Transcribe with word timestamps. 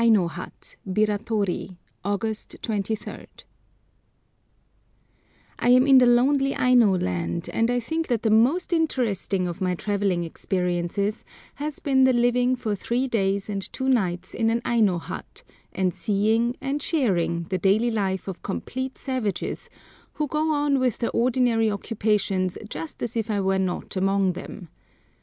AINO 0.01 0.31
HUT, 0.31 0.77
BIRATORI, 0.91 1.77
August 2.03 2.55
23. 2.63 2.95
[Picture: 2.97 3.11
Aino 3.11 3.21
Houses] 3.21 3.45
I 5.59 5.69
AM 5.69 5.85
in 5.85 5.99
the 5.99 6.07
lonely 6.07 6.55
Aino 6.55 6.97
land, 6.97 7.51
and 7.53 7.69
I 7.69 7.79
think 7.79 8.07
that 8.07 8.23
the 8.23 8.31
most 8.31 8.73
interesting 8.73 9.45
of 9.47 9.61
my 9.61 9.75
travelling 9.75 10.23
experiences 10.23 11.23
has 11.61 11.77
been 11.79 12.05
the 12.05 12.13
living 12.13 12.55
for 12.55 12.73
three 12.73 13.07
days 13.07 13.47
and 13.47 13.71
two 13.71 13.87
nights 13.87 14.33
in 14.33 14.49
an 14.49 14.63
Aino 14.65 14.97
hut, 14.97 15.43
and 15.71 15.93
seeing 15.93 16.57
and 16.59 16.81
sharing 16.81 17.43
the 17.49 17.59
daily 17.59 17.91
life 17.91 18.27
of 18.27 18.41
complete 18.41 18.97
savages, 18.97 19.69
who 20.13 20.27
go 20.27 20.49
on 20.51 20.79
with 20.79 20.97
their 20.97 21.11
ordinary 21.11 21.69
occupations 21.69 22.57
just 22.67 23.03
as 23.03 23.15
if 23.15 23.29
I 23.29 23.39
were 23.39 23.59
not 23.59 23.95
among 23.95 24.33
them. 24.33 24.69